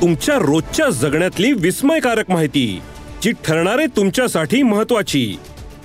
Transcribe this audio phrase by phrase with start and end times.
[0.00, 2.82] तुमच्या रोजच्या जगण्यातली विस्मयकारक माहिती
[3.22, 5.38] जी ठरणारे तुमच्यासाठी महत्वाची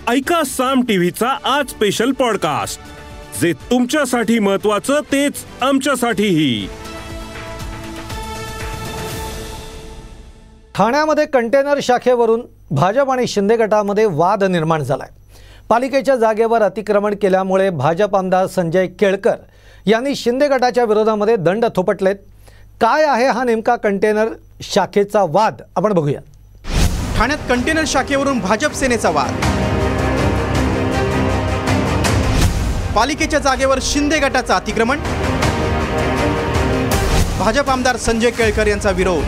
[0.07, 2.79] ऐका साम टीव्हीचा आज स्पेशल पॉडकास्ट
[3.41, 6.67] जे तुमच्यासाठी महत्वाचं तेच आमच्यासाठीही.
[10.75, 12.41] ठाण्यामध्ये कंटेनर शाखेवरून
[12.71, 15.07] भाजप आणि शिंदे गटामध्ये वाद निर्माण झालाय.
[15.69, 19.35] पालिकेच्या जागेवर अतिक्रमण केल्यामुळे भाजप आमदार संजय केळकर
[19.85, 22.15] यांनी शिंदे गटाच्या विरोधामध्ये दंड थोपटलेत.
[22.81, 24.27] काय आहे हा नेमका कंटेनर
[24.61, 25.61] शाखेचा वाद?
[25.75, 26.19] आपण बघूया.
[27.17, 29.31] ठाण्यात कंटेनर शाखेवरून भाजप सेनेचा वाद.
[32.95, 34.99] पालिकेच्या जागेवर शिंदे गटाचं अतिक्रमण.
[37.39, 39.23] भाजप आमदार संजय केळकर यांचा विरोध.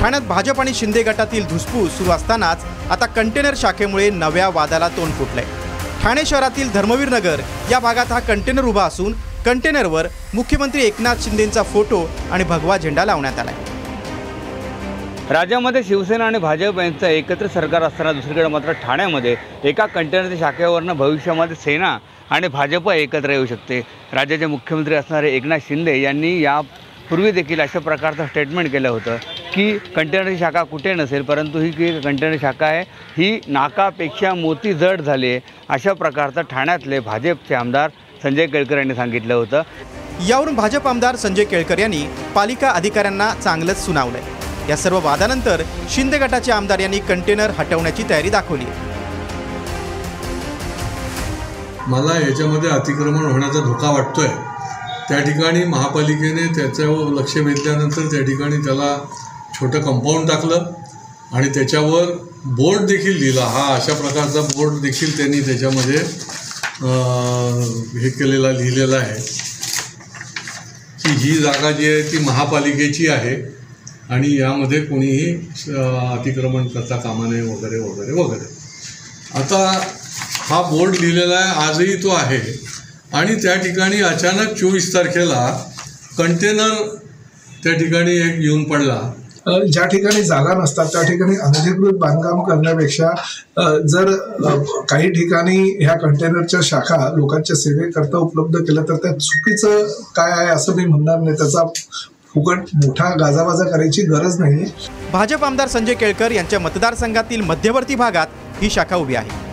[0.00, 5.44] ठाण्यात भाजप आणि शिंदे गटातील धुसफूस सुरू असतानाच आता कंटेनर शाखेमुळे नव्या वादाला तोंड फुटलंय.
[6.02, 9.14] ठाणे शहरातील धर्मवीर नगर या भागात हा कंटेनर उभा असून
[9.44, 13.50] कंटेनरवर मुख्यमंत्री एकनाथ शिंदेंचा फोटो आणि भगवा झेंडा लावण्यात आला
[15.30, 21.56] राज्यामध्ये शिवसेना आणि भाजप यांचं एकत्र सरकार असताना दुसरीकडे मात्र ठाण्यामध्ये एका कंटेनरच्या शाखेवरनं भविष्यामध्ये
[21.56, 21.96] सेना
[22.30, 23.80] आणि भाजप एकत्र येऊ शकते.
[24.12, 29.16] राज्याचे मुख्यमंत्री असणारे एकनाथ शिंदे यांनी यापूर्वी देखील अशा प्रकारचं स्टेटमेंट केलं होतं
[29.54, 32.82] की कंटेनरची शाखा कुठे नसेल परंतु ही की कंटेनर शाखा आहे
[33.16, 35.40] ही नाकापेक्षा मोती जड झाली आहे.
[35.68, 37.90] अशा प्रकारचं ठाण्यातले भाजपचे आमदार
[38.22, 39.62] संजय केळकर यांनी सांगितलं होतं.
[40.28, 42.02] यावरून भाजप आमदार संजय केळकर यांनी
[42.34, 44.22] पालिका अधिकाऱ्यांना चांगलंच सुनावलंय.
[44.68, 48.64] या सर्व वादानंतर शिंदे गटाचे आमदार यांनी कंटेनर हटवण्याची तयारी दाखवली
[51.86, 54.26] मला याच्यामध्ये अतिक्रमण होण्याचा धोका वाटतोय.
[55.08, 58.96] त्या ठिकाणी महापालिकेने त्याच्यावर लक्ष वेधल्यानंतर त्या ठिकाणी त्याला
[59.54, 60.64] छोटं कंपाऊंड टाकलं
[61.34, 62.10] आणि त्याच्यावर
[62.56, 65.98] बोर्ड देखील लिहिला हा अशा प्रकारचा बोर्ड देखील त्यांनी त्याच्यामध्ये
[66.80, 69.20] हे केलेला लिहिलेला आहे
[71.02, 73.34] की ही जागा जी आहे ती महापालिकेची आहे
[74.14, 75.32] आणि यामध्ये कोणीही
[75.74, 78.46] अतिक्रमण करता कामा नये वगैरे वगैरे वगैरे.
[79.40, 79.58] आता
[80.48, 82.40] हा बोर्ड लिहिलेला आहे आजही तो आहे.
[83.12, 85.42] आणि त्या ठिकाणी अचानक चोवीस तारखेला
[86.18, 86.74] कंटेनर
[87.64, 89.00] त्या ठिकाणी एक येऊन पडला.
[89.48, 93.10] ज्या ठिकाणी जागा नसतात त्या ठिकाणी अनधिकृत बांधकाम करण्यापेक्षा
[93.86, 94.10] जर
[94.90, 99.86] काही ठिकाणी ह्या कंटेनरच्या शाखा लोकांच्या सेवेकरता उपलब्ध केल्या तर त्या चुकीचं
[100.16, 101.36] काय आहे असं मी म्हणणार नाही.
[101.36, 101.64] त्याचा
[102.34, 104.64] फुकट मोठा गाजावाजा करायची गरज नाही.
[105.12, 109.46] भाजप आमदार संजय केळकर यांच्या मतदारसंघातील मध्यवर्ती भागात ही शाखा उभी आहे.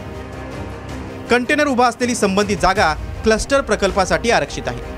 [1.31, 4.93] कंटेनर उभा असलेली संबंधित जागा क्लस्टर प्रकल्पासाठी आरक्षित आहे.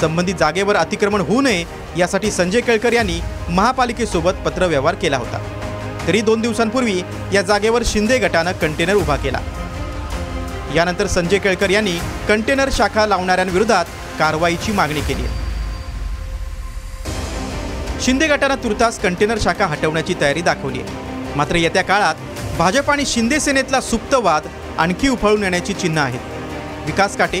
[0.00, 1.64] संबंधित जागेवर अतिक्रमण होऊ नये
[1.96, 5.38] यासाठी संजय केळकर यांनी महापालिकेसोबत पत्रव्यवहार केला होता.
[6.06, 9.38] तरी दोन दिवसांपूर्वी या जागेवर शिंदे गटानं कंटेनर उभा केला.
[10.74, 11.98] यानंतर संजय केळकर यांनी
[12.28, 13.84] कंटेनर शाखा लावणाऱ्यांविरोधात
[14.18, 15.26] कारवाईची मागणी केली.
[15.26, 15.46] आहे
[18.04, 20.80] शिंदे गटानं तुर्तास कंटेनर शाखा हटवण्याची तयारी दाखवली.
[20.80, 22.14] आहे मात्र येत्या काळात
[22.58, 24.42] भाजप आणि शिंदे सेनेतला सुप्तवाद
[24.78, 26.20] आणखी उफाळून येण्याची चिन्ह आहेत.
[26.86, 27.40] विकास काटे